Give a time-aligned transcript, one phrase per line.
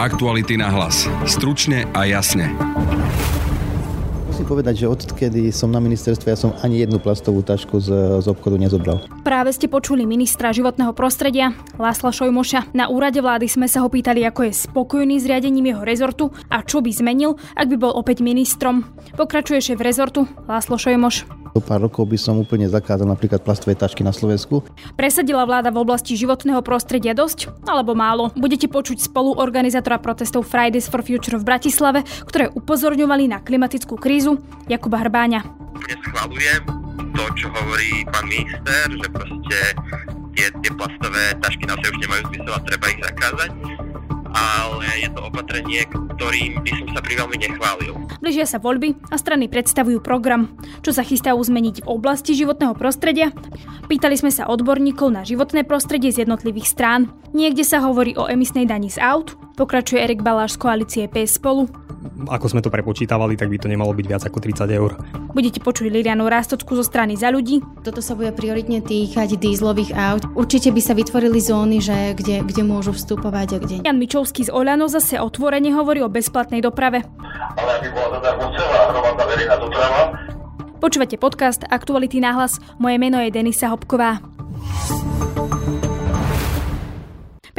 [0.00, 1.04] Aktuality na hlas.
[1.28, 2.48] Stručne a jasne.
[4.32, 8.26] Musím povedať, že odkedy som na ministerstve, ja som ani jednu plastovú tašku z, z
[8.32, 9.04] obchodu nezobral.
[9.20, 12.72] Práve ste počuli ministra životného prostredia Lásla Šojmoša.
[12.72, 16.64] Na úrade vlády sme sa ho pýtali, ako je spokojný s riadením jeho rezortu a
[16.64, 18.88] čo by zmenil, ak by bol opäť ministrom.
[19.20, 21.39] Pokračuje šéf rezortu Láslo Šojmoš.
[21.50, 24.62] Do pár rokov by som úplne zakázal napríklad plastové tašky na Slovensku.
[24.94, 28.30] Presadila vláda v oblasti životného prostredia dosť alebo málo?
[28.38, 34.38] Budete počuť spolu organizátora protestov Fridays for Future v Bratislave, ktoré upozorňovali na klimatickú krízu
[34.70, 35.42] Jakuba Hrbáňa.
[35.90, 36.62] Neschvalujem
[37.18, 39.58] to, čo hovorí pán minister, že proste
[40.38, 43.50] tie, tie plastové tašky na už nemajú zmysel a treba ich zakázať
[44.34, 47.94] ale je to opatrenie, ktorým by som sa pri veľmi nechválil.
[48.20, 50.52] Blížia sa voľby a strany predstavujú program.
[50.84, 53.32] Čo sa chystajú zmeniť v oblasti životného prostredia?
[53.88, 57.10] Pýtali sme sa odborníkov na životné prostredie z jednotlivých strán.
[57.32, 61.68] Niekde sa hovorí o emisnej dani z aut, pokračuje Erik Baláš z koalície PS spolu
[62.28, 64.96] ako sme to prepočítavali, tak by to nemalo byť viac ako 30 eur.
[65.32, 67.60] Budete počuť Lilianu Rástocku zo strany za ľudí.
[67.84, 70.24] Toto sa bude prioritne týkať dízlových aut.
[70.36, 73.76] Určite by sa vytvorili zóny, že kde, kde môžu vstupovať a kde.
[73.84, 77.04] Jan Mičovský z Oľano zase otvorene hovorí o bezplatnej doprave.
[77.56, 80.02] Ale aby bola zadarmo celá hromadná verejná doprava,
[80.80, 82.56] Počúvate podcast Aktuality náhlas.
[82.80, 84.24] Moje meno je Denisa Hopková.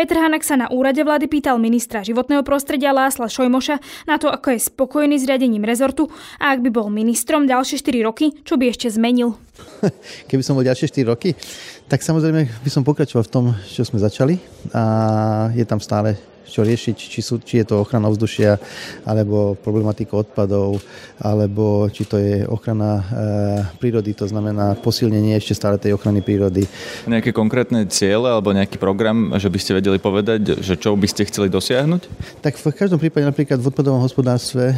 [0.01, 4.57] Petr Hanak sa na úrade vlády pýtal ministra životného prostredia Lásla Šojmoša na to, ako
[4.57, 6.09] je spokojný s riadením rezortu
[6.41, 9.37] a ak by bol ministrom ďalšie 4 roky, čo by ešte zmenil.
[10.33, 11.37] Keby som bol ďalšie 4 roky,
[11.85, 14.41] tak samozrejme by som pokračoval v tom, čo sme začali
[14.73, 14.83] a
[15.53, 16.17] je tam stále
[16.51, 18.59] čo riešiť, či, sú, či je to ochrana vzdušia,
[19.07, 20.83] alebo problematika odpadov,
[21.23, 23.03] alebo či to je ochrana e,
[23.79, 26.67] prírody, to znamená posilnenie ešte stále tej ochrany prírody.
[27.07, 31.23] Nejaké konkrétne ciele alebo nejaký program, že by ste vedeli povedať, že čo by ste
[31.29, 32.01] chceli dosiahnuť?
[32.41, 34.75] Tak v každom prípade napríklad v odpadovom hospodárstve e,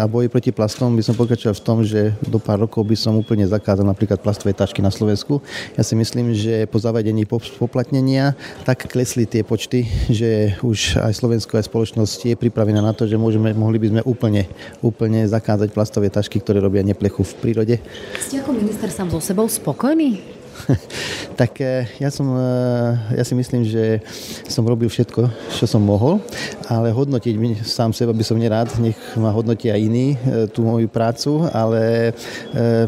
[0.00, 3.12] a boji proti plastom by som pokračoval v tom, že do pár rokov by som
[3.14, 5.44] úplne zakázal napríklad plastové tašky na Slovensku.
[5.76, 7.28] Ja si myslím, že po zavedení
[7.60, 8.32] poplatnenia
[8.64, 13.20] tak klesli tie počty, že už aj Slovensko, aj spoločnosť je pripravená na to, že
[13.20, 14.48] môžeme, mohli by sme úplne,
[14.80, 17.74] úplne zakázať plastové tašky, ktoré robia neplechu v prírode.
[18.16, 20.37] Ste ako minister sám so sebou spokojný?
[21.40, 24.02] tak eh, ja, som, eh, ja si myslím, že
[24.50, 26.20] som robil všetko, čo som mohol,
[26.68, 31.46] ale hodnotiť sám seba by som nerád, nech ma hodnotia iní eh, tú moju prácu,
[31.52, 32.12] ale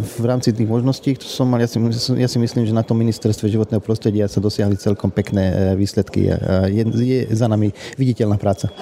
[0.00, 1.78] v rámci tých možností, ktoré som mal, ja si,
[2.16, 6.32] ja si myslím, že na tom ministerstve životného prostredia sa dosiahli celkom pekné výsledky
[6.68, 8.72] je, je za nami viditeľná práca.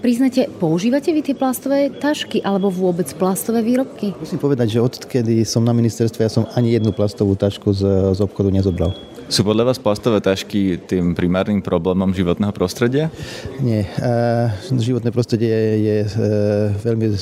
[0.00, 4.12] Priznate, používate vy tie plastové tašky alebo vôbec plastové výrobky?
[4.16, 7.82] Musím povedať, že odkedy som na ministerstve, ja som ani jednu plastovú tašku z,
[8.14, 8.92] z obchodu nezobral.
[9.26, 13.10] Sú podľa vás plastové tašky tým primárnym problémom životného prostredia?
[13.58, 13.82] Nie.
[13.82, 15.50] E, životné prostredie
[15.82, 16.08] je e,
[16.78, 17.18] veľmi e,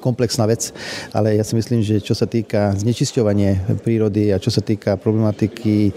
[0.00, 0.72] komplexná vec,
[1.12, 5.92] ale ja si myslím, že čo sa týka znečisťovania prírody a čo sa týka problematiky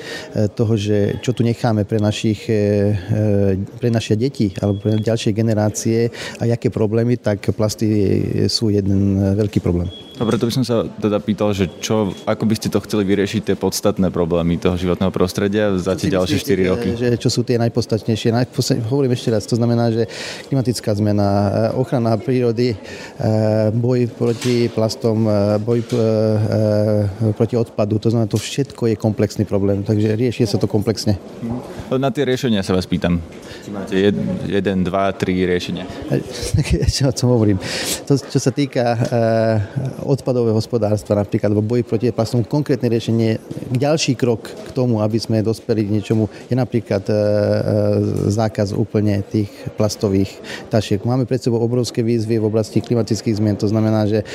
[0.59, 2.43] toho, že čo tu necháme pre, našich,
[3.79, 7.87] pre naše deti alebo pre ďalšie generácie a aké problémy, tak plasty
[8.51, 9.87] sú jeden veľký problém.
[10.19, 13.41] A preto by som sa teda pýtal, že čo, ako by ste to chceli vyriešiť
[13.47, 16.89] tie podstatné problémy toho životného prostredia za tie ďalšie 4 roky?
[16.91, 18.35] Že, čo sú tie najpodstatnejšie?
[18.35, 20.11] Najpodstatnejšie hovorím ešte raz, to znamená, že
[20.51, 21.27] klimatická zmena,
[21.71, 25.87] eh, ochrana prírody, eh, boj proti plastom, eh, boj
[27.39, 31.15] proti odpadu, to znamená, to všetko je komplexný problém, takže rieši sa to komplexne.
[31.95, 33.23] Na tie riešenia sa vás pýtam.
[33.71, 34.17] Máte jed,
[34.49, 35.87] jeden, dva, tri riešenia?
[36.95, 37.61] čo, čo hovorím?
[38.09, 38.97] To, čo sa týka
[40.09, 43.37] odpadové hospodárstva napríklad, alebo boji proti plastom, konkrétne riešenie,
[43.69, 47.17] ďalší krok k tomu, aby sme dospeli k niečomu, je napríklad e, e,
[48.33, 50.33] zákaz úplne tých plastových
[50.73, 51.05] tašiek.
[51.05, 54.25] Máme pred sebou obrovské výzvy v oblasti klimatických zmien, to znamená, že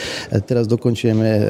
[0.46, 1.42] teraz dokončujeme e,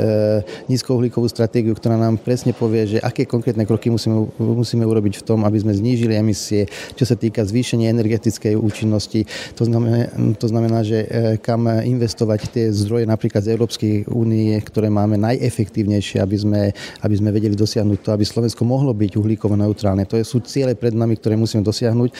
[0.72, 5.44] nízkouhlíkovú stratégiu, ktorá nám presne povie, že aké konkrétne kroky musíme, musíme urobiť v tom,
[5.44, 6.64] aby sme znížili emisie,
[6.96, 9.28] čo sa týka zvýšenia energetickej účinnosti.
[9.60, 10.08] To znamená,
[10.40, 11.04] to znamená že
[11.40, 16.62] kam investovať tie zdroje napríklad z Európskej únie, ktoré máme najefektívnejšie, aby sme,
[17.02, 20.06] aby sme vedeli dosiahnuť to, aby Slovensko mohlo byť uhlíkovo neutrálne.
[20.06, 22.10] To sú ciele pred nami, ktoré musíme dosiahnuť.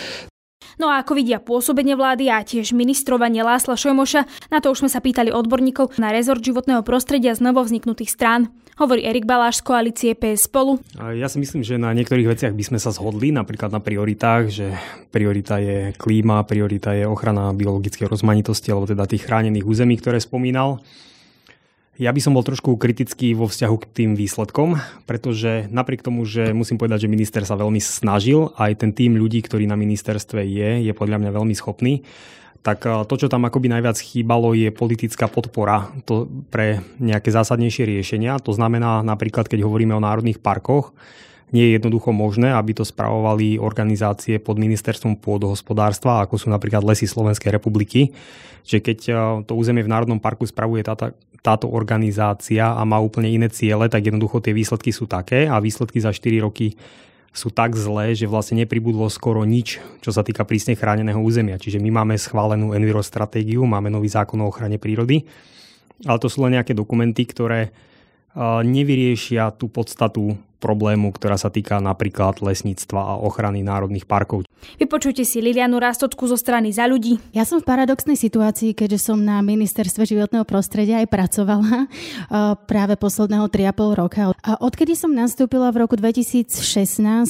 [0.74, 4.90] No a ako vidia pôsobenie vlády a tiež ministrovanie Lásla Šojmoša, na to už sme
[4.90, 8.50] sa pýtali odborníkov na rezort životného prostredia z novovzniknutých strán.
[8.74, 10.82] Hovorí Erik Baláš z koalície PS spolu.
[10.98, 14.74] Ja si myslím, že na niektorých veciach by sme sa zhodli, napríklad na prioritách, že
[15.14, 20.82] priorita je klíma, priorita je ochrana biologickej rozmanitosti, alebo teda tých chránených území, ktoré spomínal.
[21.94, 26.50] Ja by som bol trošku kritický vo vzťahu k tým výsledkom, pretože napriek tomu, že
[26.50, 30.90] musím povedať, že minister sa veľmi snažil, aj ten tým ľudí, ktorý na ministerstve je,
[30.90, 32.02] je podľa mňa veľmi schopný,
[32.66, 38.42] tak to, čo tam akoby najviac chýbalo, je politická podpora to pre nejaké zásadnejšie riešenia.
[38.42, 40.96] To znamená napríklad, keď hovoríme o národných parkoch,
[41.52, 47.04] nie je jednoducho možné, aby to spravovali organizácie pod ministerstvom pôdohospodárstva, ako sú napríklad Lesy
[47.04, 48.14] Slovenskej republiky.
[48.64, 48.98] Čiže keď
[49.44, 51.12] to územie v Národnom parku spravuje táto,
[51.44, 56.00] táto organizácia a má úplne iné ciele, tak jednoducho tie výsledky sú také a výsledky
[56.00, 56.72] za 4 roky
[57.34, 61.58] sú tak zlé, že vlastne nepribudlo skoro nič, čo sa týka prísne chráneného územia.
[61.58, 65.26] Čiže my máme schválenú enviro stratégiu, máme nový zákon o ochrane prírody,
[66.06, 67.74] ale to sú len nejaké dokumenty, ktoré
[68.64, 74.48] nevyriešia tú podstatu problému, ktorá sa týka napríklad lesníctva a ochrany národných parkov.
[74.80, 77.20] Vypočujte si Lilianu Rastocku zo strany za ľudí.
[77.36, 81.84] Ja som v paradoxnej situácii, keďže som na ministerstve životného prostredia aj pracovala
[82.70, 84.20] práve posledného 3,5 roka.
[84.40, 86.48] A odkedy som nastúpila v roku 2016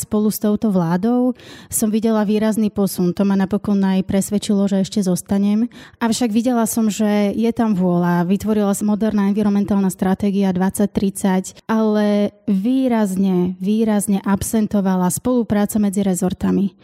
[0.07, 1.35] spolu s touto vládou,
[1.67, 3.11] som videla výrazný posun.
[3.19, 5.67] To ma napokon aj presvedčilo, že ešte zostanem.
[5.99, 8.29] Avšak videla som, že je tam vôľa.
[8.29, 16.77] Vytvorila sa moderná environmentálna stratégia 2030, ale výrazne výrazne, výrazne absentovala spolupráca medzi rezortami.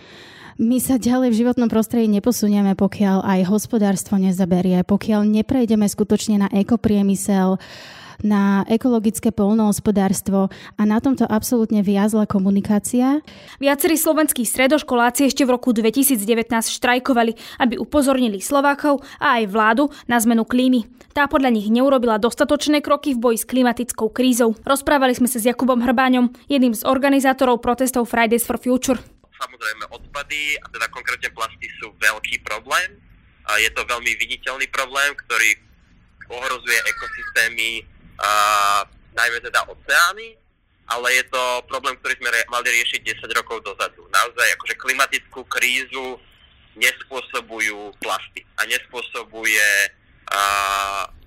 [0.60, 6.48] My sa ďalej v životnom prostredí neposunieme, pokiaľ aj hospodárstvo nezaberie, pokiaľ neprejdeme skutočne na
[6.52, 7.56] ekopriemysel,
[8.26, 13.24] na ekologické polnohospodárstvo a na tomto absolútne viazla komunikácia.
[13.58, 20.20] Viacerí slovenskí stredoškoláci ešte v roku 2019 štrajkovali, aby upozornili Slovákov a aj vládu na
[20.20, 20.86] zmenu klímy.
[21.10, 24.54] Tá podľa nich neurobila dostatočné kroky v boji s klimatickou krízou.
[24.62, 29.02] Rozprávali sme sa s Jakubom Hrbáňom, jedným z organizátorov protestov Fridays for Future.
[29.40, 33.00] Samozrejme odpady, a teda konkrétne plasty sú veľký problém.
[33.48, 35.50] A je to veľmi viditeľný problém, ktorý
[36.30, 37.82] ohrozuje ekosystémy,
[39.16, 40.36] najmä teda oceány,
[40.90, 44.06] ale je to problém, ktorý sme mali riešiť 10 rokov dozadu.
[44.10, 46.18] Naozaj akože klimatickú krízu
[46.74, 49.68] nespôsobujú plasty a nespôsobuje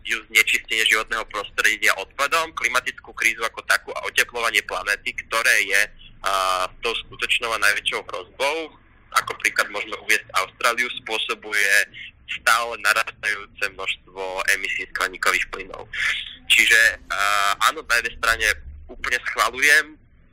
[0.04, 6.68] ju znečistenie životného prostredia odpadom, klimatickú krízu ako takú a oteplovanie planéty, ktoré je uh,
[6.84, 8.76] tou skutočnou a najväčšou hrozbou,
[9.16, 11.74] ako príklad môžeme uviesť Austráliu, spôsobuje
[12.40, 14.24] stále narastajúce množstvo
[14.58, 15.86] emisí skleníkových plynov.
[16.50, 18.48] Čiže uh, áno, na jednej strane
[18.90, 19.86] úplne schvalujem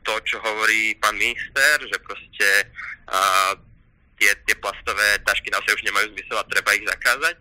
[0.05, 2.49] to, čo hovorí pán minister, že proste
[3.09, 3.53] uh,
[4.17, 7.37] tie, tie plastové tašky naozaj už nemajú zmysel a treba ich zakázať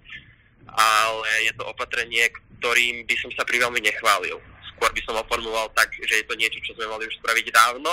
[0.75, 2.29] ale je to opatrenie,
[2.59, 4.37] ktorým by som sa pri veľmi nechválil.
[4.75, 7.45] Skôr by som ho formuloval tak, že je to niečo, čo sme mali už spraviť
[7.51, 7.91] dávno.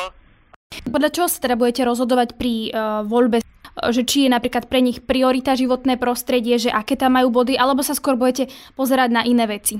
[0.90, 3.40] Podľa čoho sa teda budete rozhodovať pri uh, voľbe,
[3.76, 7.84] že či je napríklad pre nich priorita životné prostredie, že aké tam majú body, alebo
[7.84, 9.76] sa skôr budete pozerať na iné veci?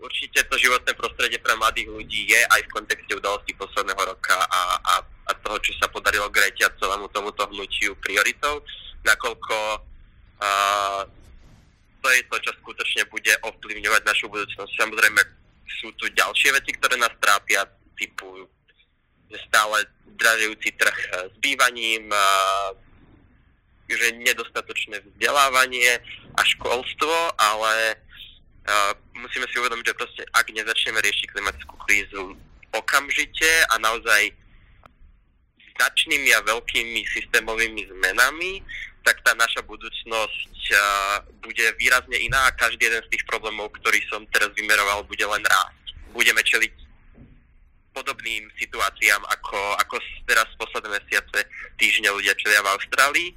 [0.00, 4.80] Určite to životné prostredie pre mladých ľudí je aj v kontexte udalostí posledného roka a,
[4.80, 8.64] a, a toho, čo sa podarilo Grete a celému tomuto hnutiu prioritou,
[9.04, 9.56] nakoľko
[10.40, 11.04] uh,
[12.00, 14.72] to je to, čo skutočne bude ovplyvňovať našu budúcnosť.
[14.72, 15.20] Samozrejme
[15.68, 18.48] sú tu ďalšie veci, ktoré nás trápia, typu
[19.28, 19.84] stále
[20.16, 20.96] dražujúci trh
[21.28, 22.08] s bývaním,
[23.96, 25.98] že nedostatočné vzdelávanie
[26.36, 27.96] a školstvo, ale
[29.18, 32.38] musíme si uvedomiť, že proste ak nezačneme riešiť klimatickú krízu
[32.70, 34.30] okamžite a naozaj
[35.74, 38.62] značnými a veľkými systémovými zmenami,
[39.02, 40.52] tak tá naša budúcnosť
[41.40, 45.42] bude výrazne iná a každý jeden z tých problémov, ktorý som teraz vymeroval, bude len
[45.42, 45.96] rásť.
[46.12, 46.72] Budeme čeliť
[47.90, 51.42] podobným situáciám, ako, ako teraz posledné mesiace,
[51.74, 53.28] týždne ľudia čelia v Austrálii,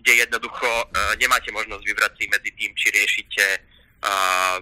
[0.00, 4.56] kde jednoducho uh, nemáte možnosť vybrať si medzi tým, či riešite uh,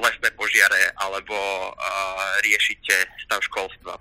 [0.00, 1.74] lesné požiare alebo uh,
[2.42, 3.96] riešite stav školstva.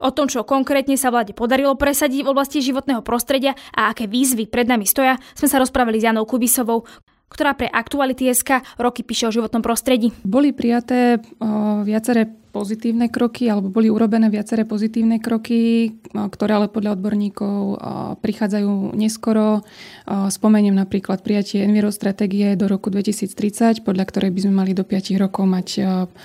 [0.00, 4.48] O tom, čo konkrétne sa vláde podarilo presadiť v oblasti životného prostredia a aké výzvy
[4.48, 6.88] pred nami stoja, sme sa rozprávali s Janou Kubisovou,
[7.28, 10.08] ktorá pre SK roky píše o životnom prostredí.
[10.24, 16.98] Boli prijaté o, viaceré pozitívne kroky, alebo boli urobené viaceré pozitívne kroky, ktoré ale podľa
[16.98, 17.78] odborníkov
[18.18, 19.62] prichádzajú neskoro.
[20.06, 25.46] Spomeniem napríklad prijatie Envirostratégie do roku 2030, podľa ktorej by sme mali do 5 rokov
[25.46, 25.68] mať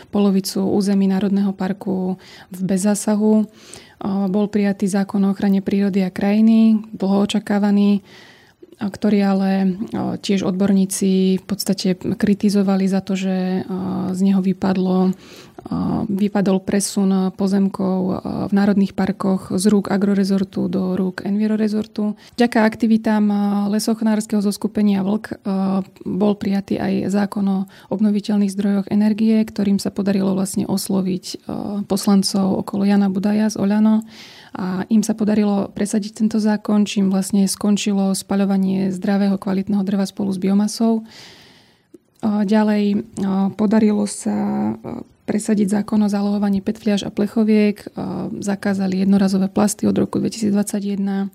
[0.10, 2.18] polovicu území Národného parku
[2.50, 3.46] v bezzásahu.
[4.06, 8.04] Bol prijatý zákon o ochrane prírody a krajiny, dlho očakávaný
[8.80, 9.52] ktorý ale
[10.20, 13.64] tiež odborníci v podstate kritizovali za to, že
[14.12, 15.16] z neho vypadlo,
[16.06, 22.14] vypadol presun pozemkov v národných parkoch z rúk agrorezortu do rúk envirorezortu.
[22.38, 23.26] Vďaka aktivitám
[23.74, 25.42] lesochnárskeho zoskupenia Vlk
[26.06, 31.50] bol prijatý aj zákon o obnoviteľných zdrojoch energie, ktorým sa podarilo vlastne osloviť
[31.90, 34.06] poslancov okolo Jana Budaja z Oľano
[34.56, 40.32] A im sa podarilo presadiť tento zákon, čím vlastne skončilo spaľovanie zdravého kvalitného dreva spolu
[40.32, 41.04] s biomasou.
[42.24, 43.04] Ďalej
[43.60, 44.34] podarilo sa
[45.28, 47.84] presadiť zákon o zálohovaní petfliaž a plechoviek,
[48.40, 51.28] zakázali jednorazové plasty od roku 2021,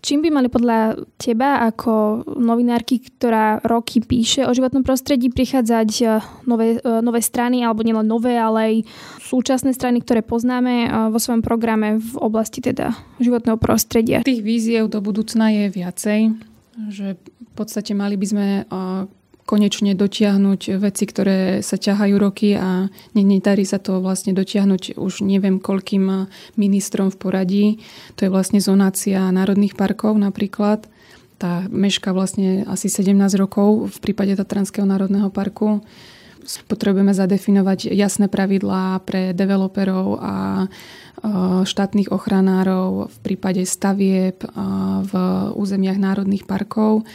[0.00, 6.04] Čím by mali podľa teba ako novinárky, ktorá roky píše o životnom prostredí, prichádzať e,
[6.48, 8.74] nové, e, nové strany, alebo nielen nové, ale aj
[9.22, 14.24] súčasné strany, ktoré poznáme e, vo svojom programe v oblasti teda životného prostredia?
[14.24, 16.20] Tých víziev do budúcna je viacej,
[16.90, 18.46] že v podstate mali by sme
[19.44, 25.60] konečne dotiahnuť veci, ktoré sa ťahajú roky a nedarí sa to vlastne dotiahnuť už neviem
[25.60, 27.66] koľkým ministrom v poradí.
[28.16, 30.88] To je vlastne zonácia národných parkov napríklad.
[31.36, 35.84] Tá meška vlastne asi 17 rokov v prípade Tatranského národného parku.
[36.68, 40.34] Potrebujeme zadefinovať jasné pravidlá pre developerov a
[41.64, 44.44] štátnych ochranárov v prípade stavieb
[45.08, 45.12] v
[45.56, 47.08] územiach národných parkov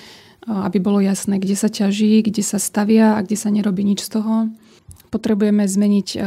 [0.47, 4.19] aby bolo jasné, kde sa ťaží, kde sa stavia a kde sa nerobí nič z
[4.21, 4.47] toho.
[5.09, 6.21] Potrebujeme zmeniť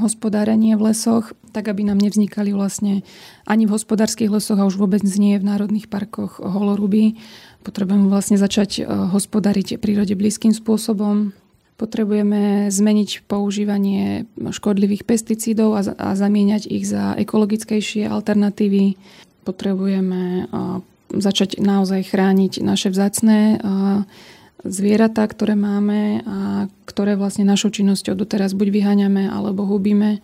[0.00, 3.04] hospodárenie v lesoch, tak aby nám nevznikali vlastne
[3.44, 7.20] ani v hospodárskych lesoch a už vôbec nie v národných parkoch holoruby.
[7.60, 11.36] Potrebujeme vlastne začať hospodariť prírode blízkym spôsobom.
[11.76, 18.96] Potrebujeme zmeniť používanie škodlivých pesticídov a, a zamieňať ich za ekologickejšie alternatívy.
[19.44, 20.48] Potrebujeme
[21.12, 23.60] začať naozaj chrániť naše vzácné
[24.62, 26.38] zvieratá, ktoré máme a
[26.86, 30.22] ktoré vlastne našou činnosťou doteraz buď vyháňame alebo hubíme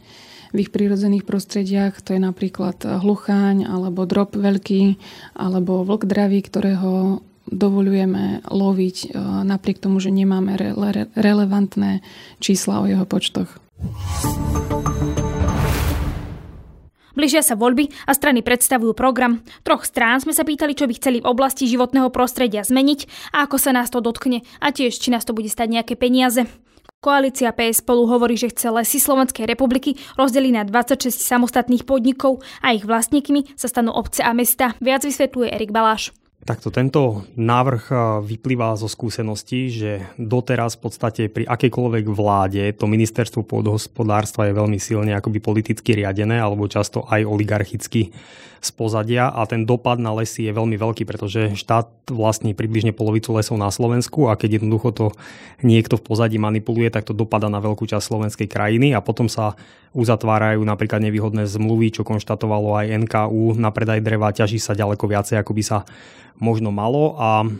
[0.54, 2.00] v ich prírodzených prostrediach.
[2.08, 4.96] To je napríklad hlucháň alebo drop veľký
[5.36, 12.00] alebo vlk dravý, ktorého dovolujeme loviť napriek tomu, že nemáme re- relevantné
[12.40, 13.60] čísla o jeho počtoch.
[17.18, 19.42] Blížia sa voľby a strany predstavujú program.
[19.66, 23.58] Troch strán sme sa pýtali, čo by chceli v oblasti životného prostredia zmeniť a ako
[23.58, 26.46] sa nás to dotkne a tiež, či nás to bude stať nejaké peniaze.
[27.02, 32.70] Koalícia PS spolu hovorí, že chce lesy Slovenskej republiky rozdeliť na 26 samostatných podnikov a
[32.70, 34.78] ich vlastníkmi sa stanú obce a mesta.
[34.78, 36.14] Viac vysvetľuje Erik Baláš.
[36.48, 37.92] Takto tento návrh
[38.24, 44.80] vyplýva zo skúseností, že doteraz v podstate pri akejkoľvek vláde to ministerstvo pôdohospodárstva je veľmi
[44.80, 48.16] silne akoby politicky riadené alebo často aj oligarchicky
[48.58, 53.36] z pozadia a ten dopad na lesy je veľmi veľký, pretože štát vlastní približne polovicu
[53.36, 55.06] lesov na Slovensku a keď jednoducho to
[55.60, 59.52] niekto v pozadí manipuluje, tak to dopada na veľkú časť slovenskej krajiny a potom sa
[59.98, 65.42] uzatvárajú napríklad nevýhodné zmluvy, čo konštatovalo aj NKU na predaj dreva, ťaží sa ďaleko viacej,
[65.42, 65.78] ako by sa
[66.38, 67.18] možno malo.
[67.18, 67.50] A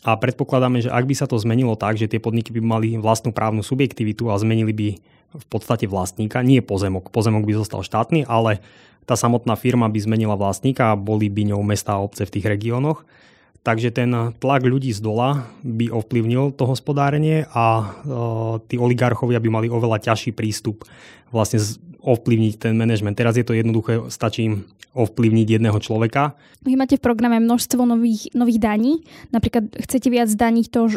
[0.00, 3.36] a predpokladáme, že ak by sa to zmenilo tak, že tie podniky by mali vlastnú
[3.36, 4.88] právnu subjektivitu a zmenili by
[5.36, 8.64] v podstate vlastníka, nie pozemok, pozemok by zostal štátny, ale
[9.04, 12.48] tá samotná firma by zmenila vlastníka a boli by ňou mesta a obce v tých
[12.48, 13.04] regiónoch.
[13.60, 14.08] Takže ten
[14.40, 17.84] tlak ľudí z dola by ovplyvnil to hospodárenie a e,
[18.72, 20.88] tí oligarchovia by mali oveľa ťažší prístup
[21.28, 21.60] vlastne
[22.00, 23.12] ovplyvniť ten manažment.
[23.12, 26.34] Teraz je to jednoduché, stačí ovplyvniť jedného človeka.
[26.66, 29.06] Vy máte v programe množstvo nových, nových daní.
[29.30, 30.90] Napríklad chcete viac daniť to,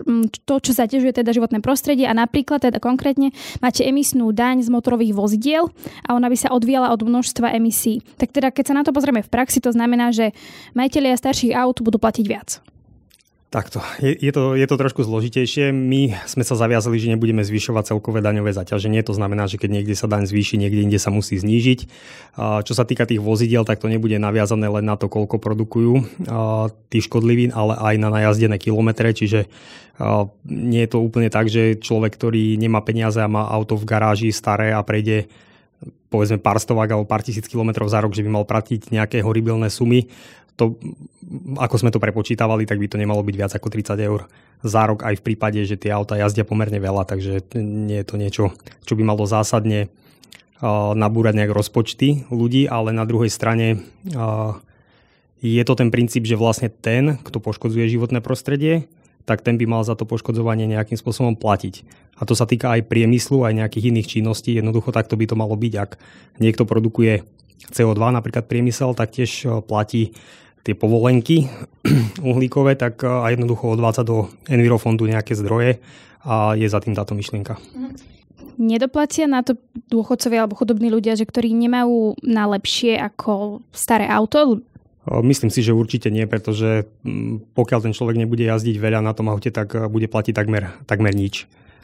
[0.43, 3.29] to, čo zaťažuje teda životné prostredie a napríklad teda konkrétne
[3.61, 5.69] máte emisnú daň z motorových vozidiel
[6.09, 8.01] a ona by sa odvíjala od množstva emisí.
[8.17, 10.33] Tak teda keď sa na to pozrieme v praxi, to znamená, že
[10.73, 12.62] majiteľia starších aut budú platiť viac.
[13.53, 13.85] Takto.
[14.01, 15.69] Je, je, to, je to trošku zložitejšie.
[15.69, 19.05] My sme sa zaviazali, že nebudeme zvyšovať celkové daňové zaťaženie.
[19.05, 21.85] To znamená, že keď niekde sa daň zvýši, niekde inde sa musí znížiť.
[22.65, 25.93] Čo sa týka tých vozidiel, tak to nebude naviazané len na to, koľko produkujú
[26.89, 29.13] tých škodlivín, ale aj na najazdené kilometre.
[29.13, 29.45] Čiže
[30.49, 34.33] nie je to úplne tak, že človek, ktorý nemá peniaze a má auto v garáži
[34.33, 35.29] staré a prejde
[36.09, 39.69] povedzme pár stovák alebo pár tisíc kilometrov za rok, že by mal platiť nejaké horibilné
[39.69, 40.09] sumy
[40.53, 40.77] to,
[41.57, 44.29] ako sme to prepočítavali, tak by to nemalo byť viac ako 30 eur
[44.61, 48.15] za rok aj v prípade, že tie auta jazdia pomerne veľa, takže nie je to
[48.15, 48.43] niečo,
[48.85, 49.89] čo by malo zásadne
[50.95, 53.83] nabúrať nejak rozpočty ľudí, ale na druhej strane
[55.43, 58.87] je to ten princíp, že vlastne ten, kto poškodzuje životné prostredie,
[59.27, 61.83] tak ten by mal za to poškodzovanie nejakým spôsobom platiť.
[62.19, 64.55] A to sa týka aj priemyslu, aj nejakých iných činností.
[64.55, 65.73] Jednoducho takto by to malo byť.
[65.79, 65.99] Ak
[66.39, 67.27] niekto produkuje
[67.71, 70.15] CO2, napríklad priemysel, tak tiež platí
[70.63, 71.51] tie povolenky
[72.23, 75.83] uhlíkové, tak a jednoducho odvádza do Envirofondu nejaké zdroje
[76.23, 77.59] a je za tým táto myšlienka.
[78.55, 79.59] Nedoplatia na to
[79.91, 84.63] dôchodcovia alebo chudobní ľudia, že ktorí nemajú na lepšie ako staré auto?
[85.03, 86.87] Myslím si, že určite nie, pretože
[87.59, 91.43] pokiaľ ten človek nebude jazdiť veľa na tom aute, tak bude platiť takmer, takmer nič.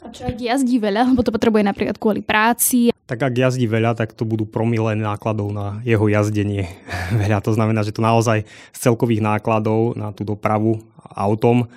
[0.10, 2.90] Čo ak jazdí veľa, lebo to potrebuje napríklad kvôli práci?
[3.10, 6.70] Tak ak jazdí veľa, tak to budú promile nákladov na jeho jazdenie.
[7.22, 10.82] veľa to znamená, že to naozaj z celkových nákladov na tú dopravu
[11.14, 11.70] autom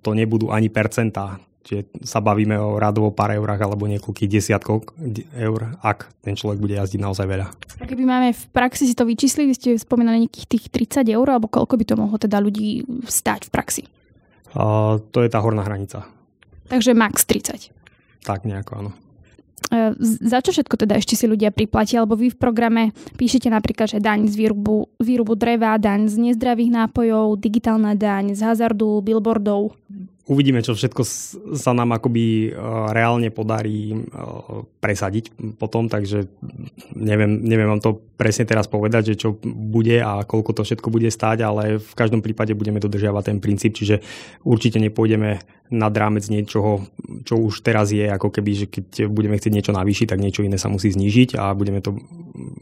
[0.00, 1.36] to nebudú ani percentá.
[1.62, 4.82] Čiže sa bavíme o radovo pár eurách alebo niekoľkých desiatkov
[5.30, 7.46] eur, ak ten človek bude jazdiť naozaj veľa.
[7.78, 10.64] A keby máme v praxi si to vyčísli, vy ste spomínali nejakých tých
[11.06, 13.82] 30 eur, alebo koľko by to mohlo teda ľudí stať v praxi?
[14.58, 16.02] A, to je tá horná hranica.
[16.72, 17.68] Takže max 30.
[18.24, 18.90] Tak nejako, áno.
[19.68, 22.00] E, za čo všetko teda ešte si ľudia priplatia?
[22.00, 22.82] Alebo vy v programe
[23.20, 28.40] píšete napríklad, že daň z výrubu, výrubu dreva, daň z nezdravých nápojov, digitálna daň z
[28.40, 29.76] hazardu, billboardov
[30.30, 31.02] uvidíme, čo všetko
[31.58, 32.48] sa nám akoby e,
[32.94, 33.96] reálne podarí e,
[34.78, 36.30] presadiť potom, takže
[36.94, 41.10] neviem, neviem vám to presne teraz povedať, že čo bude a koľko to všetko bude
[41.10, 43.98] stáť, ale v každom prípade budeme dodržiavať ten princíp, čiže
[44.46, 46.84] určite nepôjdeme nad rámec niečoho,
[47.24, 50.60] čo už teraz je, ako keby, že keď budeme chcieť niečo navýšiť, tak niečo iné
[50.60, 51.96] sa musí znížiť a budeme to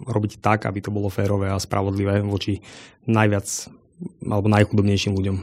[0.07, 2.63] robiť tak, aby to bolo férové a spravodlivé voči
[3.11, 3.47] najviac
[4.25, 5.37] alebo najchudobnejším ľuďom.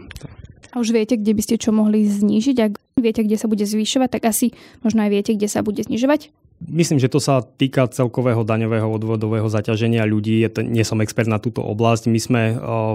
[0.71, 2.57] A už viete, kde by ste čo mohli znížiť?
[2.59, 4.51] Ak viete, kde sa bude zvyšovať, tak asi
[4.83, 6.33] možno aj viete, kde sa bude znižovať?
[6.57, 10.41] Myslím, že to sa týka celkového daňového odvodového zaťaženia ľudí.
[10.41, 12.09] Je to, nie som expert na túto oblasť.
[12.09, 12.41] My sme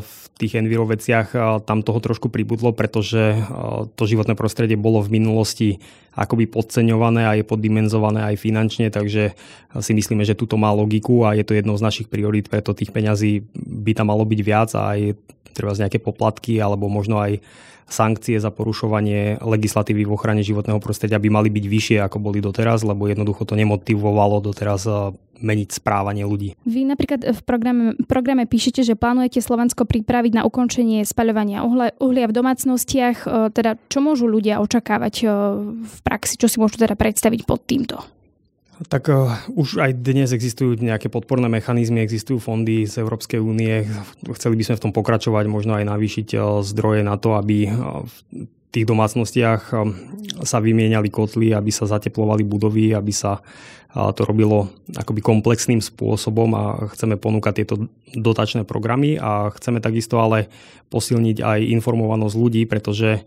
[0.02, 1.30] v tých enviro veciach
[1.62, 3.38] tam toho trošku pribudlo, pretože
[3.94, 5.78] to životné prostredie bolo v minulosti
[6.18, 9.38] akoby podceňované a je poddimenzované aj finančne, takže
[9.78, 12.90] si myslíme, že túto má logiku a je to jednou z našich priorít, preto tých
[12.90, 15.14] peňazí by tam malo byť viac a aj
[15.52, 17.44] treba z nejaké poplatky alebo možno aj
[17.92, 22.80] sankcie za porušovanie legislatívy v ochrane životného prostredia by mali byť vyššie, ako boli doteraz,
[22.82, 26.56] lebo jednoducho to nemotivovalo doteraz eh, meniť správanie ľudí.
[26.64, 31.66] Vy napríklad v programe, programe píšete, že plánujete Slovensko pripraviť na ukončenie spaľovania
[31.98, 33.16] uhlia v domácnostiach.
[33.28, 35.28] Eh, teda čo môžu ľudia očakávať eh,
[35.84, 36.40] v praxi?
[36.40, 38.00] Čo si môžu teda predstaviť pod týmto?
[38.88, 43.86] Tak uh, už aj dnes existujú nejaké podporné mechanizmy, existujú fondy z Európskej únie.
[44.34, 48.02] Chceli by sme v tom pokračovať, možno aj navýšiť uh, zdroje na to, aby uh,
[48.02, 48.16] v
[48.72, 49.68] tých domácnostiach
[50.48, 53.44] sa vymieniali kotly, aby sa zateplovali budovy, aby sa
[53.92, 60.48] to robilo akoby komplexným spôsobom a chceme ponúkať tieto dotačné programy a chceme takisto ale
[60.88, 63.20] posilniť aj informovanosť ľudí, pretože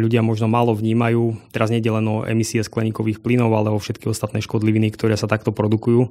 [0.00, 4.40] ľudia možno málo vnímajú, teraz nie len o emisie skleníkových plynov, ale o všetky ostatné
[4.40, 6.08] škodliviny, ktoré sa takto produkujú,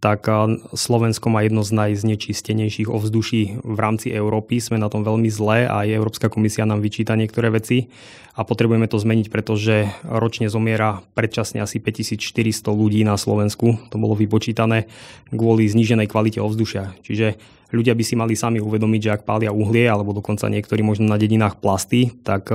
[0.00, 0.24] tak
[0.72, 4.56] Slovensko má jedno z najznečistenejších ovzduší v rámci Európy.
[4.56, 7.92] Sme na tom veľmi zlé a aj Európska komisia nám vyčíta niektoré veci
[8.32, 13.76] a potrebujeme to zmeniť, pretože ročne zomiera predčasne asi 5400 ľudí na Slovensku.
[13.92, 14.88] To bolo vypočítané
[15.28, 16.96] kvôli zníženej kvalite ovzdušia.
[17.04, 17.36] Čiže
[17.70, 21.18] ľudia by si mali sami uvedomiť, že ak pália uhlie alebo dokonca niektorí možno na
[21.18, 22.50] dedinách plasty, tak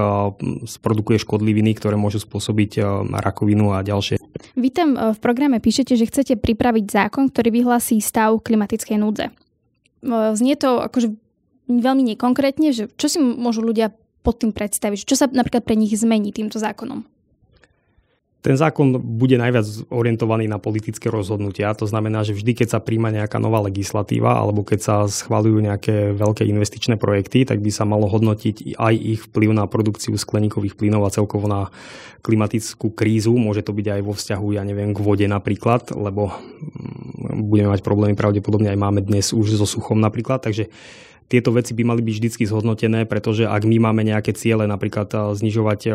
[0.68, 2.80] sprodukuje škodliviny, ktoré môžu spôsobiť
[3.24, 4.20] rakovinu a ďalšie.
[4.60, 9.32] Vy tam v programe píšete, že chcete pripraviť zákon, ktorý vyhlasí stav klimatickej núdze.
[10.06, 11.16] Znie to akože
[11.66, 13.90] veľmi nekonkrétne, že čo si môžu ľudia
[14.22, 15.06] pod tým predstaviť?
[15.06, 17.08] Čo sa napríklad pre nich zmení týmto zákonom?
[18.46, 21.74] Ten zákon bude najviac orientovaný na politické rozhodnutia.
[21.82, 26.14] To znamená, že vždy, keď sa príjma nejaká nová legislatíva alebo keď sa schvalujú nejaké
[26.14, 31.10] veľké investičné projekty, tak by sa malo hodnotiť aj ich vplyv na produkciu skleníkových plynov
[31.10, 31.74] a celkovo na
[32.22, 33.34] klimatickú krízu.
[33.34, 37.82] Môže to byť aj vo vzťahu, ja neviem, k vode napríklad, lebo mm, budeme mať
[37.82, 40.46] problémy pravdepodobne aj máme dnes už so suchom napríklad.
[40.46, 40.70] Takže
[41.26, 45.20] tieto veci by mali byť vždy zhodnotené, pretože ak my máme nejaké ciele, napríklad eh,
[45.34, 45.94] znižovať eh,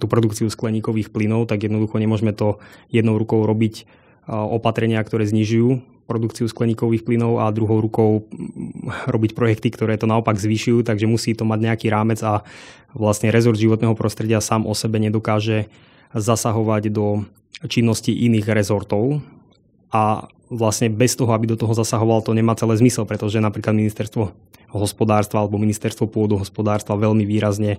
[0.00, 3.84] tú produkciu skleníkových plynov, tak jednoducho nemôžeme to jednou rukou robiť eh,
[4.32, 10.36] opatrenia, ktoré znižujú produkciu skleníkových plynov a druhou rukou mm, robiť projekty, ktoré to naopak
[10.36, 12.44] zvyšujú, takže musí to mať nejaký rámec a
[12.92, 15.72] vlastne rezort životného prostredia sám o sebe nedokáže
[16.12, 17.24] zasahovať do
[17.66, 19.24] činnosti iných rezortov.
[19.90, 24.32] A vlastne bez toho, aby do toho zasahoval, to nemá celé zmysel, pretože napríklad ministerstvo
[24.74, 27.78] hospodárstva alebo ministerstvo pôdohospodárstva veľmi výrazne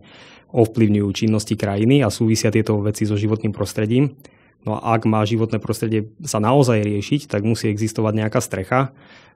[0.56, 4.16] ovplyvňujú činnosti krajiny a súvisia tieto veci so životným prostredím.
[4.64, 8.96] No a ak má životné prostredie sa naozaj riešiť, tak musí existovať nejaká strecha,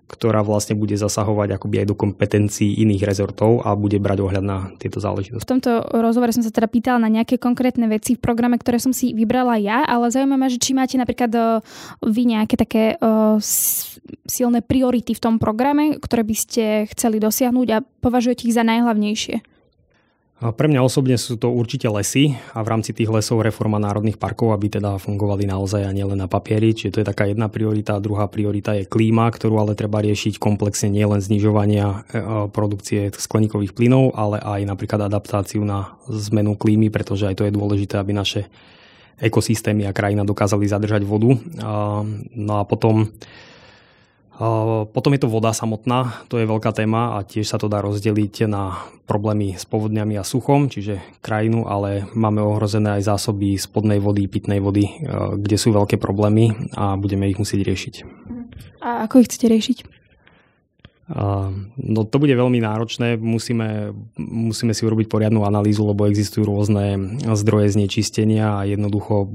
[0.09, 4.57] ktorá vlastne bude zasahovať akoby aj do kompetencií iných rezortov a bude brať ohľad na
[4.81, 5.45] tieto záležitosti.
[5.45, 8.89] V tomto rozhovore som sa teda pýtala na nejaké konkrétne veci v programe, ktoré som
[8.89, 11.41] si vybrala ja, ale zaujímavé, že či máte napríklad e,
[12.01, 13.37] vy nejaké také uh,
[14.25, 19.58] silné priority v tom programe, ktoré by ste chceli dosiahnuť a považujete ich za najhlavnejšie.
[20.39, 24.55] Pre mňa osobne sú to určite lesy a v rámci tých lesov reforma národných parkov,
[24.55, 26.71] aby teda fungovali naozaj a nielen na papieri.
[26.71, 27.99] Čiže to je taká jedna priorita.
[27.99, 32.21] Druhá priorita je klíma, ktorú ale treba riešiť komplexne nielen znižovania e, e,
[32.55, 37.99] produkcie skleníkových plynov, ale aj napríklad adaptáciu na zmenu klímy, pretože aj to je dôležité,
[37.99, 38.47] aby naše
[39.19, 41.35] ekosystémy a krajina dokázali zadržať vodu.
[42.31, 43.11] No a potom
[44.95, 48.47] potom je to voda samotná, to je veľká téma a tiež sa to dá rozdeliť
[48.47, 54.31] na problémy s povodňami a suchom, čiže krajinu, ale máme ohrozené aj zásoby spodnej vody,
[54.31, 54.87] pitnej vody,
[55.35, 57.95] kde sú veľké problémy a budeme ich musieť riešiť.
[58.79, 59.98] A ako ich chcete riešiť?
[61.09, 67.73] No to bude veľmi náročné, musíme, musíme si urobiť poriadnu analýzu, lebo existujú rôzne zdroje
[67.73, 69.25] znečistenia a jednoducho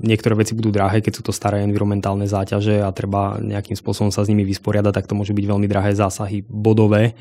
[0.00, 4.24] niektoré veci budú drahé, keď sú to staré environmentálne záťaže a treba nejakým spôsobom sa
[4.24, 7.12] s nimi vysporiadať, tak to môžu byť veľmi drahé zásahy bodové,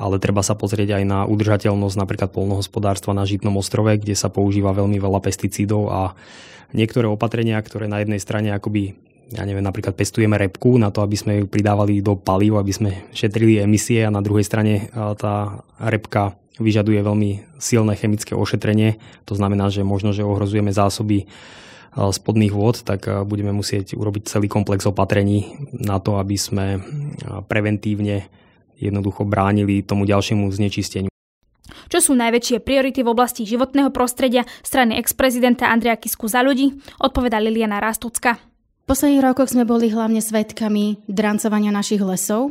[0.00, 4.72] ale treba sa pozrieť aj na udržateľnosť napríklad polnohospodárstva na Žitnom ostrove, kde sa používa
[4.72, 6.16] veľmi veľa pesticídov a
[6.72, 8.96] niektoré opatrenia, ktoré na jednej strane akoby
[9.32, 12.90] ja neviem, napríklad pestujeme repku na to, aby sme ju pridávali do palív, aby sme
[13.16, 19.00] šetrili emisie a na druhej strane tá repka vyžaduje veľmi silné chemické ošetrenie.
[19.24, 21.24] To znamená, že možno, že ohrozujeme zásoby
[21.96, 26.80] spodných vôd, tak budeme musieť urobiť celý komplex opatrení na to, aby sme
[27.48, 28.28] preventívne
[28.76, 31.08] jednoducho bránili tomu ďalšiemu znečisteniu.
[31.88, 37.40] Čo sú najväčšie priority v oblasti životného prostredia strany ex-prezidenta Andreja Kisku za ľudí, odpoveda
[37.40, 38.51] Liliana Rastucka.
[38.82, 42.50] V posledných rokoch sme boli hlavne svetkami drancovania našich lesov,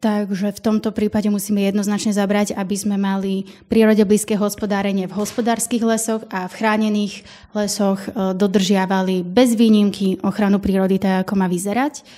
[0.00, 5.84] takže v tomto prípade musíme jednoznačne zabrať, aby sme mali prírode blízke hospodárenie v hospodárskych
[5.84, 12.08] lesoch a v chránených lesoch e, dodržiavali bez výnimky ochranu prírody tak, ako má vyzerať.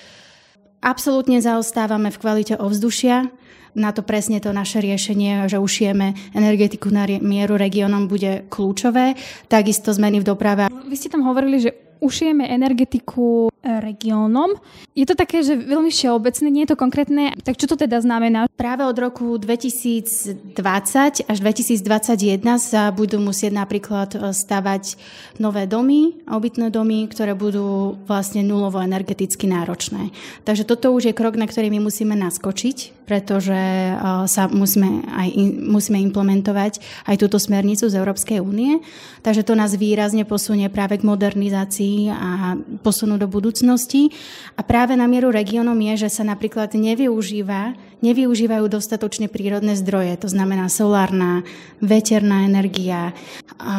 [0.78, 3.26] Absolútne zaostávame v kvalite ovzdušia,
[3.74, 9.18] na to presne to naše riešenie, že ušijeme energetiku na mieru regiónom bude kľúčové.
[9.50, 10.70] Takisto zmeny v doprave.
[10.86, 14.58] Vy ste tam hovorili, že ušijeme energetiku e, regiónom.
[14.96, 17.34] Je to také, že veľmi všeobecné, nie je to konkrétne.
[17.42, 18.50] Tak čo to teda znamená?
[18.58, 24.98] Práve od roku 2020 až 2021 sa budú musieť napríklad e, stavať
[25.38, 30.10] nové domy, obytné domy, ktoré budú vlastne nulovo energeticky náročné.
[30.42, 33.92] Takže toto už je krok, na ktorý my musíme naskočiť, pretože e,
[34.28, 35.28] sa musíme, aj,
[35.64, 38.84] musíme implementovať aj túto smernicu z Európskej únie.
[39.24, 44.12] Takže to nás výrazne posunie práve k modernizácii a posunú do budúcnosti.
[44.54, 47.72] A práve na mieru regiónom je, že sa napríklad nevyužíva,
[48.04, 51.48] nevyužívajú dostatočne prírodné zdroje, to znamená solárna,
[51.80, 53.16] veterná energia.
[53.56, 53.76] A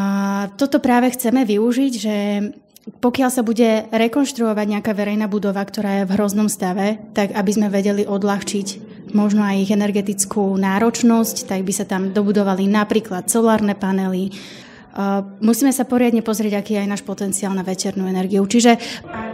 [0.58, 2.15] toto práve chceme využiť, že
[2.98, 7.68] pokiaľ sa bude rekonštruovať nejaká verejná budova, ktorá je v hroznom stave, tak aby sme
[7.70, 14.34] vedeli odľahčiť možno aj ich energetickú náročnosť, tak by sa tam dobudovali napríklad solárne panely,
[15.39, 18.43] musíme sa poriadne pozrieť, aký je aj náš potenciál na večernú energiu.
[18.43, 18.76] Čiže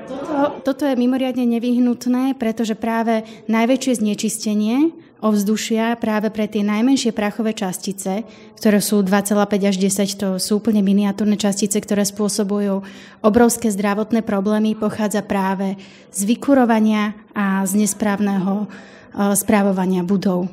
[0.06, 7.58] toto, toto je mimoriadne nevyhnutné, pretože práve najväčšie znečistenie ovzdušia práve pre tie najmenšie prachové
[7.58, 8.28] častice,
[8.62, 12.86] ktoré sú 2,5 až 10, to sú úplne miniatúrne častice, ktoré spôsobujú
[13.26, 15.82] obrovské zdravotné problémy, pochádza práve
[16.14, 18.70] z vykurovania a z nesprávneho
[19.16, 20.52] správovania budov.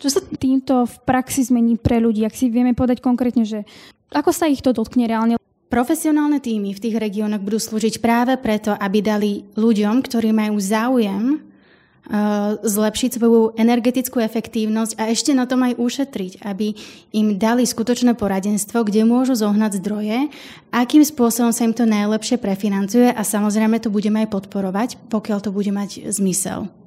[0.00, 2.24] Čo sa týmto v praxi zmení pre ľudí?
[2.24, 3.68] Ak si vieme povedať konkrétne, že
[4.10, 5.36] ako sa ich to dotkne reálne?
[5.70, 11.38] Profesionálne týmy v tých regiónoch budú slúžiť práve preto, aby dali ľuďom, ktorí majú záujem
[11.38, 16.74] uh, zlepšiť svoju energetickú efektívnosť a ešte na tom aj ušetriť, aby
[17.14, 20.26] im dali skutočné poradenstvo, kde môžu zohnať zdroje,
[20.74, 25.54] akým spôsobom sa im to najlepšie prefinancuje a samozrejme to budeme aj podporovať, pokiaľ to
[25.54, 26.79] bude mať zmysel.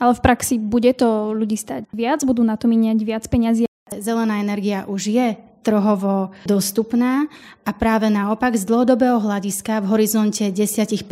[0.00, 3.68] Ale v praxi bude to ľudí stať viac, budú na to míňať viac peniazy.
[3.90, 5.28] Zelená energia už je
[5.60, 7.28] trhovo dostupná
[7.68, 11.04] a práve naopak z dlhodobého hľadiska v horizonte 10-15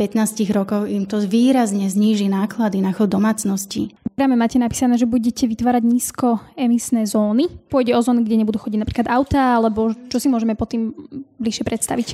[0.49, 3.93] rokov im to výrazne zníži náklady na chod domácnosti.
[4.17, 7.47] Práve máte napísané, že budete vytvárať nízkoemisné zóny.
[7.71, 10.91] Pôjde o zóny, kde nebudú chodiť napríklad auta, alebo čo si môžeme pod tým
[11.39, 12.07] bližšie predstaviť?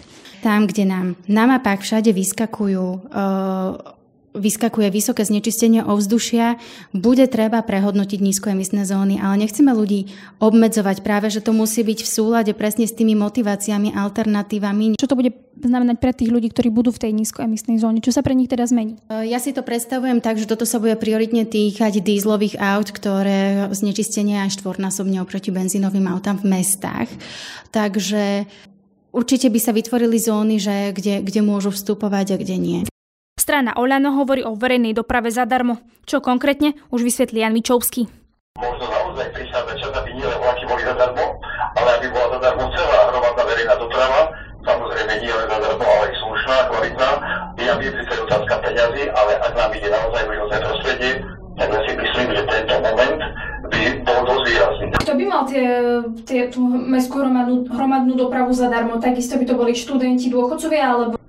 [0.45, 3.94] Tam, kde nám na mapách všade vyskakujú uh,
[4.35, 6.59] vyskakuje vysoké znečistenie ovzdušia,
[6.91, 10.11] bude treba prehodnotiť nízkoemisné zóny, ale nechceme ľudí
[10.43, 14.99] obmedzovať práve, že to musí byť v súlade presne s tými motiváciami, alternatívami.
[14.99, 18.03] Čo to bude znamenať pre tých ľudí, ktorí budú v tej nízkoemisnej zóne?
[18.03, 18.99] Čo sa pre nich teda zmení?
[19.07, 23.71] E, ja si to predstavujem tak, že toto sa bude prioritne týkať dízlových aut, ktoré
[23.71, 27.09] znečistenie aj štvornásobne oproti benzínovým autám v mestách.
[27.71, 28.45] Takže
[29.15, 32.79] určite by sa vytvorili zóny, že kde, kde môžu vstupovať a kde nie.
[33.35, 35.83] Strana Oľano hovorí o verejnej doprave zadarmo.
[36.07, 38.07] Čo konkrétne, už vysvetlí Jan Mičovský.
[38.55, 41.35] Možno naozaj prichádzať čas, aby nielen vlaky boli zadarmo,
[41.75, 44.21] ale aby bola zadarmo celá hromadná verejná doprava,
[44.63, 47.09] samozrejme nie len zadarmo, ale aj slušná, kvalitná.
[47.59, 51.11] Ja viem, že to je otázka peňazí, ale ak nám ide naozaj o životné prostredie,
[51.59, 53.19] tak ja si myslím, že tento moment
[53.67, 54.85] by bol dosť výrazný.
[55.05, 55.67] Kto by mal tie,
[56.23, 58.95] tie, tú mestskú hromadnú, hromadnú dopravu zadarmo?
[59.03, 61.19] Takisto by to boli študenti, dôchodcovia, alebo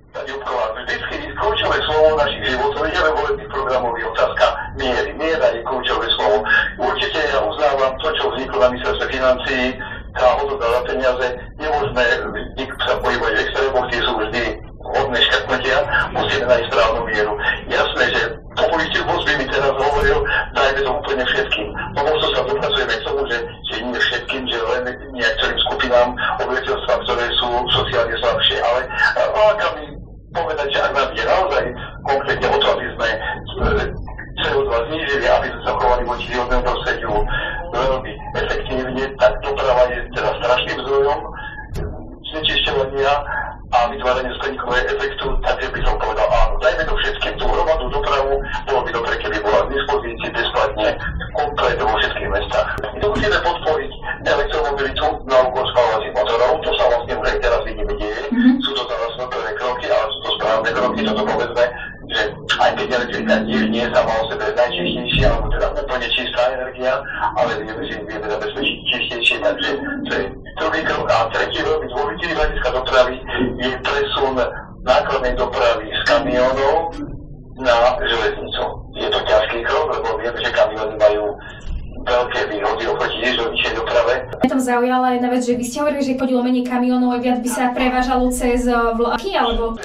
[1.55, 2.83] slovo našich životov.
[2.83, 5.11] Ideme volebných programov, je otázka miery.
[5.15, 6.43] Miera je kľúčové slovo.
[6.77, 9.65] Určite ja uznávam to, čo vzniklo na ministerstve financií,
[10.17, 11.27] tá hodnota za peniaze.
[11.57, 12.03] Nemôžeme
[12.83, 14.43] sa pohybovať v extrémoch, tie sú vždy
[14.87, 15.77] hodné škrtnutia,
[16.15, 17.33] musíme nájsť správnu mieru.
[17.67, 18.21] Jasné, že
[18.55, 20.17] populistizmus by mi teraz hovoril,
[20.55, 21.67] dajme to úplne všetkým.
[21.97, 26.93] No možno sa dopracujeme k tomu, že, že nie všetkým, že len niektorým skupinám obyvateľstva,
[27.03, 28.57] ktoré sú sociálne slabšie.
[28.63, 28.81] Ale
[29.35, 29.96] láka mi
[30.37, 31.63] povedať, že ak nám je naozaj
[32.05, 33.17] konkrétne o to, aby sme e,
[34.45, 37.13] CO2 znížili, aby sme sa chovali voči životnému prostrediu
[37.73, 41.19] veľmi efektívne, tak doprava je teda strašným zdrojom
[42.27, 43.13] znečisťovania
[43.67, 48.39] a vytváranie skleníkového efektu, takže by som povedal áno, dajme to všetkým tú hromadnú dopravu,
[48.63, 50.89] bolo by dobre, keby bola k dispozícii bezplatne
[51.35, 52.69] komplet vo všetkých mestách.
[52.95, 53.91] My to musíme podporiť
[54.23, 55.65] elektromobilitu na úkor
[60.73, 61.63] kroky, toto povedzme,
[62.07, 62.21] že
[62.63, 66.93] aj keď elektrika nie, nie je sama o sebe najčistejšia, alebo teda úplne čistá energia,
[67.35, 69.69] ale vieme, že vieme zabezpečiť čistejšie, takže
[70.07, 70.23] to je
[70.57, 71.07] druhý krok.
[71.11, 73.15] A tretí veľmi dôležitý hľadiska dopravy
[73.59, 74.35] je presun
[74.87, 76.95] nákladnej dopravy z kamionov
[77.59, 78.63] na železnicu.
[78.95, 81.35] Je to ťažký krok, lebo vieme, že kamiony majú
[82.07, 84.13] veľké výhody oproti železničnej doprave.
[84.39, 87.43] Mňa tam zaujala jedna vec, že vy ste hovorili, že chodilo menej kamionov a viac
[87.43, 89.75] by sa prevážalo cez eh, vlaky, alebo?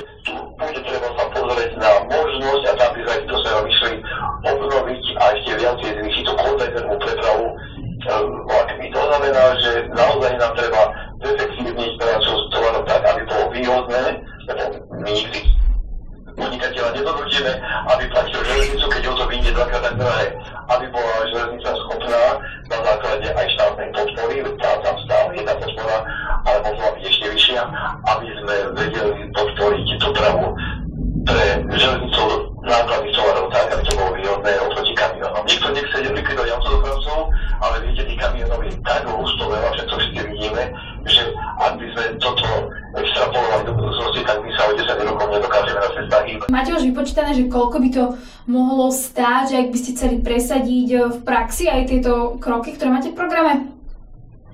[41.92, 42.48] Sme toto
[42.92, 46.46] extrapolovali do budúcnosti, tak my sa o 10 rokov nedokážeme na cestách hýbať.
[46.52, 48.04] Máte už vypočítané, že koľko by to
[48.48, 52.88] mohlo stáť, že ak by ste chceli presadiť eh, v praxi aj tieto kroky, ktoré
[52.92, 53.54] máte v programe?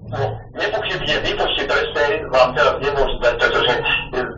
[0.08, 0.24] No,
[0.56, 3.72] nepochybne výpočty presne vám teraz nemôžem dať, pretože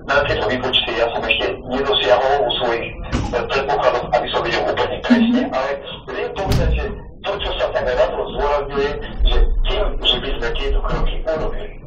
[0.02, 4.98] na tieto výpočty ja som ešte nedosiahol u svojich eh, predpokladov, aby som videl úplne
[5.04, 5.70] presne, ale
[6.10, 6.84] viem povedať, že
[7.20, 8.90] to, čo sa tam rád zdôrazňuje,
[9.28, 11.79] že tým, že by sme tieto kroky urobili,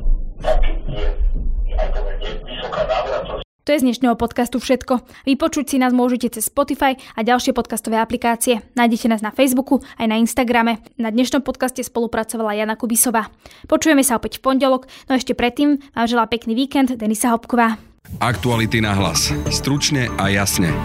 [3.63, 5.23] To je z dnešného podcastu všetko.
[5.23, 8.59] Vypočuť si nás môžete cez Spotify a ďalšie podcastové aplikácie.
[8.75, 10.83] Nájdete nás na Facebooku aj na Instagrame.
[10.99, 13.31] Na dnešnom podcaste spolupracovala Jana Kubisová.
[13.71, 17.79] Počujeme sa opäť v pondelok, no ešte predtým vám želá pekný víkend Denisa Hopková.
[18.19, 19.31] Aktuality na hlas.
[19.47, 20.75] Stručne a jasne.